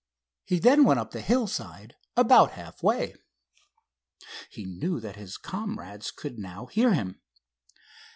[0.45, 3.13] He then went up the hillside about half way.
[4.49, 7.21] He knew that his comrades could now hear him.